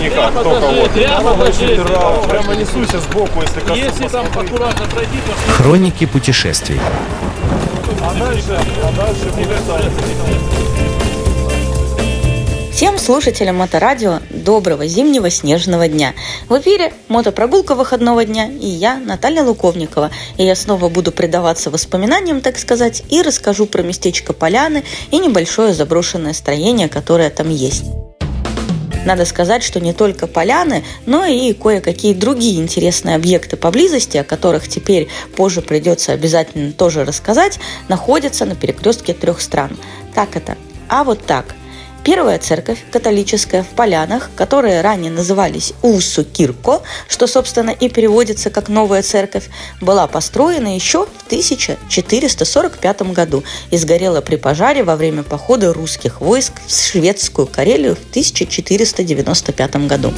никак. 0.00 0.30
Кто 0.30 0.42
кого? 0.42 0.88
Прямо. 0.94 1.34
Прямо 2.28 2.54
сбоку, 3.00 3.42
если 3.42 3.60
коснусь. 3.60 3.78
Если 3.78 4.08
там 4.08 4.26
аккуратно 4.26 4.86
пройти, 4.86 5.18
то 5.26 5.52
Хроники 5.52 6.06
путешествий. 6.06 6.80
А 8.02 8.14
дальше, 8.14 8.58
а 8.82 8.92
дальше 8.96 9.30
не 9.36 9.44
летает. 9.44 9.92
Всем 12.72 12.98
слушателям 12.98 13.56
Моторадио 13.56 14.20
доброго 14.30 14.86
зимнего 14.86 15.28
снежного 15.28 15.86
дня. 15.86 16.14
В 16.48 16.58
эфире 16.60 16.94
мотопрогулка 17.08 17.74
выходного 17.74 18.24
дня 18.24 18.46
и 18.46 18.66
я, 18.66 18.96
Наталья 18.96 19.42
Луковникова. 19.42 20.10
И 20.38 20.46
я 20.46 20.54
снова 20.54 20.88
буду 20.88 21.12
предаваться 21.12 21.70
воспоминаниям, 21.70 22.40
так 22.40 22.58
сказать, 22.58 23.02
и 23.10 23.20
расскажу 23.20 23.66
про 23.66 23.82
местечко 23.82 24.32
Поляны 24.32 24.82
и 25.10 25.18
небольшое 25.18 25.74
заброшенное 25.74 26.32
строение, 26.32 26.88
которое 26.88 27.28
там 27.28 27.50
есть. 27.50 27.84
Надо 29.04 29.24
сказать, 29.24 29.62
что 29.62 29.80
не 29.80 29.92
только 29.92 30.26
поляны, 30.26 30.84
но 31.06 31.24
и 31.24 31.52
кое-какие 31.54 32.12
другие 32.12 32.60
интересные 32.60 33.16
объекты 33.16 33.56
поблизости, 33.56 34.18
о 34.18 34.24
которых 34.24 34.68
теперь 34.68 35.08
позже 35.36 35.62
придется 35.62 36.12
обязательно 36.12 36.72
тоже 36.72 37.04
рассказать, 37.04 37.58
находятся 37.88 38.44
на 38.44 38.54
перекрестке 38.54 39.14
трех 39.14 39.40
стран. 39.40 39.76
Как 40.14 40.36
это? 40.36 40.56
А 40.88 41.04
вот 41.04 41.24
так. 41.24 41.54
Первая 42.02 42.38
церковь 42.38 42.78
католическая 42.90 43.62
в 43.62 43.68
Полянах, 43.68 44.30
которые 44.34 44.80
ранее 44.80 45.10
назывались 45.10 45.74
Усу 45.82 46.24
Кирко, 46.24 46.80
что, 47.08 47.26
собственно, 47.26 47.70
и 47.70 47.90
переводится 47.90 48.48
как 48.48 48.68
«Новая 48.68 49.02
церковь», 49.02 49.50
была 49.82 50.06
построена 50.06 50.74
еще 50.74 51.04
в 51.04 51.26
1445 51.26 53.02
году 53.12 53.44
и 53.70 53.76
сгорела 53.76 54.22
при 54.22 54.36
пожаре 54.36 54.82
во 54.82 54.96
время 54.96 55.22
похода 55.22 55.74
русских 55.74 56.22
войск 56.22 56.54
в 56.66 56.74
шведскую 56.74 57.46
Карелию 57.46 57.96
в 57.96 58.10
1495 58.10 59.86
году. 59.86 60.12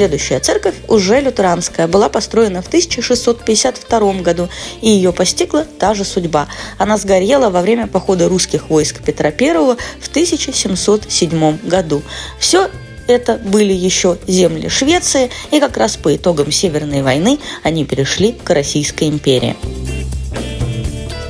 Следующая 0.00 0.40
церковь, 0.40 0.76
уже 0.88 1.20
лютеранская, 1.20 1.86
была 1.86 2.08
построена 2.08 2.62
в 2.62 2.68
1652 2.68 4.14
году, 4.22 4.48
и 4.80 4.88
ее 4.88 5.12
постигла 5.12 5.66
та 5.78 5.92
же 5.92 6.06
судьба. 6.06 6.48
Она 6.78 6.96
сгорела 6.96 7.50
во 7.50 7.60
время 7.60 7.86
похода 7.86 8.26
русских 8.26 8.70
войск 8.70 9.02
Петра 9.04 9.28
I 9.28 9.76
в 10.00 10.08
1707 10.08 11.58
году. 11.68 12.00
Все 12.38 12.70
это 13.08 13.36
были 13.36 13.74
еще 13.74 14.16
земли 14.26 14.70
Швеции, 14.70 15.28
и 15.50 15.60
как 15.60 15.76
раз 15.76 15.98
по 15.98 16.16
итогам 16.16 16.50
Северной 16.50 17.02
войны 17.02 17.38
они 17.62 17.84
перешли 17.84 18.32
к 18.32 18.48
Российской 18.48 19.06
империи. 19.06 19.54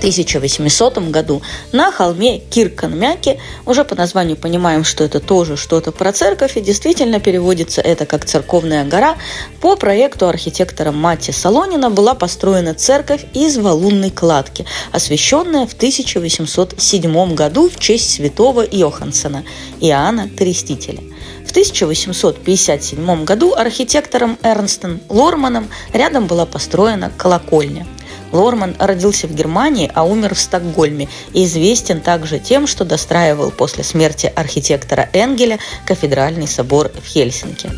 1800 0.00 0.98
году 1.10 1.42
на 1.72 1.92
холме 1.92 2.38
Кирканмяки, 2.38 3.38
уже 3.66 3.84
по 3.84 3.94
названию 3.94 4.36
понимаем, 4.36 4.82
что 4.82 5.04
это 5.04 5.20
тоже 5.20 5.58
что-то 5.58 5.92
про 5.92 6.12
церковь, 6.12 6.56
и 6.56 6.62
действительно 6.62 7.20
переводится 7.20 7.82
это 7.82 8.06
как 8.06 8.24
«церковная 8.24 8.86
гора», 8.86 9.16
по 9.60 9.76
проекту 9.76 10.26
архитектора 10.26 10.90
Мати 10.90 11.32
Солонина 11.32 11.90
была 11.90 12.14
построена 12.14 12.72
церковь 12.72 13.26
из 13.34 13.58
валунной 13.58 14.10
кладки, 14.10 14.64
освященная 14.90 15.66
в 15.66 15.74
1807 15.74 17.34
году 17.34 17.68
в 17.68 17.78
честь 17.78 18.10
святого 18.14 18.64
Йохансона, 18.68 19.44
Иоанна 19.80 20.30
Крестителя. 20.30 21.00
В 21.46 21.50
1857 21.50 23.24
году 23.24 23.54
архитектором 23.54 24.38
Эрнстом 24.42 25.00
Лорманом 25.08 25.68
рядом 25.92 26.26
была 26.26 26.46
построена 26.46 27.12
колокольня. 27.18 27.86
Лорман 28.32 28.76
родился 28.78 29.26
в 29.26 29.34
Германии, 29.34 29.90
а 29.94 30.04
умер 30.04 30.34
в 30.34 30.40
Стокгольме 30.40 31.08
и 31.32 31.44
известен 31.44 32.00
также 32.00 32.38
тем, 32.38 32.66
что 32.66 32.84
достраивал 32.84 33.50
после 33.50 33.84
смерти 33.84 34.32
архитектора 34.34 35.08
Энгеля 35.12 35.58
кафедральный 35.86 36.48
собор 36.48 36.90
в 36.90 37.06
Хельсинки. 37.06 37.70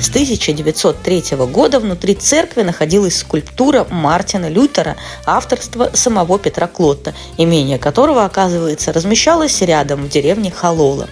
С 0.00 0.10
1903 0.10 1.36
года 1.52 1.80
внутри 1.80 2.14
церкви 2.14 2.62
находилась 2.62 3.16
скульптура 3.16 3.84
Мартина 3.90 4.48
Лютера 4.48 4.96
авторства 5.26 5.90
самого 5.92 6.38
Петра 6.38 6.68
Клотта, 6.68 7.14
имение 7.36 7.78
которого, 7.78 8.24
оказывается, 8.24 8.92
размещалось 8.92 9.60
рядом 9.60 10.04
в 10.04 10.08
деревне 10.08 10.52
Халола. 10.52 11.08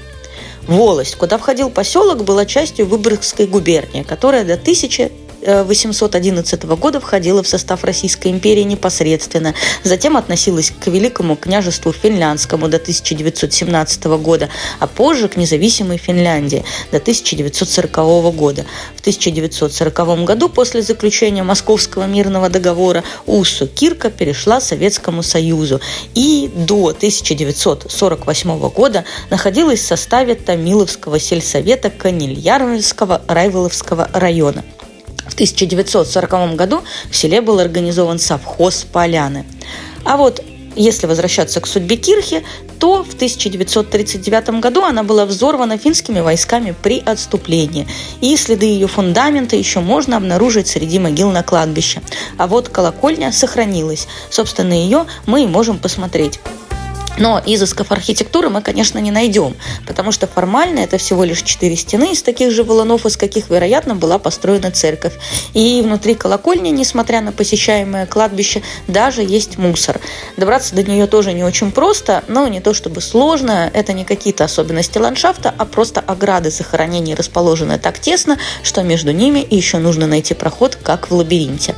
Волость, 0.69 1.17
куда 1.17 1.37
входил 1.37 1.71
поселок, 1.71 2.25
была 2.25 2.45
частью 2.45 2.87
Выборгской 2.87 3.47
губернии, 3.47 4.05
которая 4.05 4.45
до 4.45 4.55
1000 4.55 5.11
811 5.47 6.65
года 6.65 7.01
входила 7.01 7.43
в 7.43 7.49
состав 7.49 7.85
Российской 7.85 8.29
империи 8.29 8.63
непосредственно. 8.63 9.55
Затем 9.85 10.17
относилась 10.17 10.71
к 10.71 10.89
Великому 10.89 11.37
княжеству 11.37 11.93
Финляндскому 11.93 12.69
до 12.69 12.79
1917 12.79 14.05
года, 14.05 14.49
а 14.81 14.87
позже 14.87 15.29
к 15.29 15.37
независимой 15.37 15.99
Финляндии 15.99 16.65
до 16.91 16.99
1940 16.99 18.35
года. 18.35 18.67
В 18.97 19.01
1940 19.01 20.25
году 20.25 20.49
после 20.49 20.83
заключения 20.83 21.43
Московского 21.43 22.05
мирного 22.05 22.49
договора 22.49 23.05
Усу 23.27 23.67
Кирка 23.67 24.11
перешла 24.11 24.61
Советскому 24.61 25.23
Союзу 25.23 25.81
и 26.15 26.51
до 26.55 26.89
1948 26.89 28.59
года 28.71 29.05
находилась 29.31 29.81
в 29.81 29.87
составе 29.87 30.35
Томиловского 30.35 31.21
сельсовета 31.21 31.91
Канильярвельского 31.91 33.23
Райволовского 33.29 34.11
района. 34.13 34.65
В 35.29 35.35
1940 35.35 36.55
году 36.55 36.83
в 37.11 37.17
селе 37.17 37.41
был 37.41 37.59
организован 37.59 38.19
совхоз 38.19 38.85
«Поляны». 38.91 39.45
А 40.05 40.17
вот 40.17 40.43
если 40.77 41.07
возвращаться 41.07 41.61
к 41.61 41.67
судьбе 41.67 41.97
Кирхи, 41.97 42.45
то 42.79 43.03
в 43.03 43.15
1939 43.15 44.61
году 44.61 44.83
она 44.85 45.03
была 45.03 45.25
взорвана 45.25 45.79
финскими 45.79 46.21
войсками 46.21 46.75
при 46.83 47.01
отступлении. 47.01 47.89
И 48.21 48.37
следы 48.37 48.67
ее 48.67 48.87
фундамента 48.87 49.57
еще 49.57 49.81
можно 49.81 50.19
обнаружить 50.19 50.69
среди 50.69 50.99
могил 50.99 51.31
на 51.31 51.43
кладбище. 51.43 52.03
А 52.37 52.47
вот 52.47 52.69
колокольня 52.69 53.33
сохранилась. 53.33 54.07
Собственно, 54.31 54.75
ее 54.75 55.07
мы 55.25 55.45
и 55.45 55.47
можем 55.47 55.79
посмотреть. 55.79 56.41
Но 57.19 57.41
изысков 57.45 57.93
архитектуры 57.93 58.51
мы, 58.51 58.61
конечно, 58.61 58.99
не 58.99 59.11
найдем, 59.11 59.57
потому 59.87 60.13
что 60.13 60.27
формально 60.27 60.81
это 60.81 60.99
всего 60.99 61.25
лишь 61.25 61.43
четыре 61.43 61.77
стены 61.77 62.13
из 62.13 62.23
таких 62.23 62.51
же 62.51 62.63
валунов, 62.63 63.07
из 63.07 63.17
каких, 63.17 63.49
вероятно, 63.49 63.95
была 63.95 64.19
построена 64.19 64.71
церковь. 64.71 65.15
И 65.55 65.81
внутри 65.83 66.15
колокольни, 66.15 66.69
несмотря 66.71 67.21
на 67.21 67.33
посещаемое 67.33 68.07
кладбище, 68.07 68.63
даже 68.87 69.23
есть 69.23 69.57
мусор. 69.59 70.01
Добраться 70.37 70.75
до 70.75 70.83
нее 70.83 71.07
тоже 71.07 71.33
не 71.33 71.45
очень 71.45 71.73
просто, 71.73 72.23
но 72.29 72.49
не 72.49 72.61
то 72.61 72.75
чтобы 72.75 73.01
сложно. 73.01 73.71
Это 73.73 73.93
не 73.93 74.05
какие-то 74.05 74.45
особенности 74.45 74.99
ландшафта, 74.99 75.55
а 75.57 75.65
просто 75.65 76.01
ограды 76.01 76.51
захоронений 76.51 77.15
расположены 77.15 77.79
так 77.79 77.99
тесно, 77.99 78.39
что 78.63 78.83
между 78.83 79.13
ними 79.13 79.47
еще 79.49 79.79
нужно 79.79 80.07
найти 80.07 80.35
проход, 80.35 80.77
как 80.83 81.11
в 81.11 81.15
лабиринте. 81.15 81.75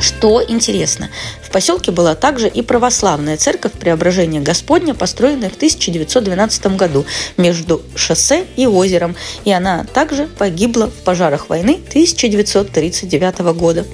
Что 0.00 0.42
интересно, 0.46 1.10
в 1.42 1.50
поселке 1.50 1.90
была 1.90 2.14
также 2.14 2.48
и 2.48 2.62
православная 2.62 3.36
церковь 3.36 3.72
Преображения 3.72 4.40
Господня, 4.40 4.94
построенная 4.94 5.50
в 5.50 5.56
1912 5.56 6.76
году 6.76 7.04
между 7.36 7.82
шоссе 7.96 8.44
и 8.56 8.66
озером, 8.66 9.16
и 9.44 9.52
она 9.52 9.84
также 9.84 10.26
погибла 10.26 10.86
в 10.88 11.04
пожарах 11.04 11.48
войны 11.48 11.80
1939 11.90 13.38
года. 13.56 13.84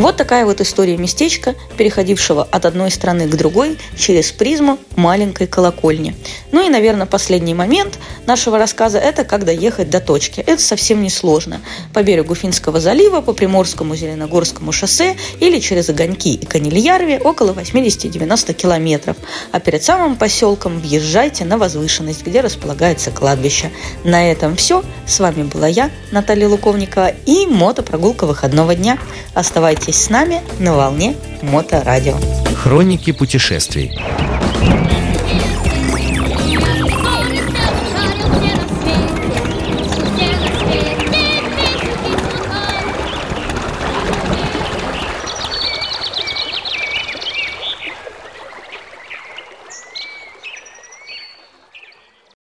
Вот 0.00 0.16
такая 0.16 0.46
вот 0.46 0.62
история 0.62 0.96
местечка, 0.96 1.54
переходившего 1.76 2.48
от 2.50 2.64
одной 2.64 2.90
страны 2.90 3.28
к 3.28 3.36
другой 3.36 3.76
через 3.98 4.32
призму 4.32 4.78
маленькой 4.96 5.46
колокольни. 5.46 6.16
Ну 6.52 6.66
и, 6.66 6.70
наверное, 6.70 7.04
последний 7.04 7.52
момент 7.52 7.98
нашего 8.24 8.56
рассказа– 8.56 8.96
это 8.98 9.24
как 9.24 9.44
доехать 9.44 9.90
до 9.90 10.00
точки. 10.00 10.40
Это 10.40 10.62
совсем 10.62 11.02
не 11.02 11.10
сложно. 11.10 11.60
По 11.92 12.02
берегу 12.02 12.34
Финского 12.34 12.80
залива, 12.80 13.20
по 13.20 13.34
Приморскому 13.34 13.94
Зеленогорскому 13.94 14.72
шоссе 14.72 15.18
или 15.38 15.60
через 15.60 15.90
Огоньки 15.90 16.32
и 16.32 16.46
Канильярви 16.46 17.18
около 17.18 17.52
80-90 17.52 18.54
километров. 18.54 19.18
А 19.52 19.60
перед 19.60 19.84
самым 19.84 20.16
поселком 20.16 20.80
въезжайте 20.80 21.44
на 21.44 21.58
возвышенность, 21.58 22.24
где 22.24 22.40
располагается 22.40 23.10
кладбище. 23.10 23.70
На 24.04 24.32
этом 24.32 24.56
все. 24.56 24.82
С 25.06 25.20
вами 25.20 25.42
была 25.42 25.66
я, 25.66 25.90
Наталья 26.10 26.48
Луковникова, 26.48 27.12
и 27.26 27.44
мотопрогулка 27.44 28.24
выходного 28.24 28.74
дня. 28.74 28.96
Оставайтесь 29.90 30.04
с 30.04 30.08
нами 30.10 30.40
на 30.60 30.76
волне 30.76 31.16
Моторадио. 31.42 32.14
Хроники 32.54 33.12
путешествий. 33.12 33.92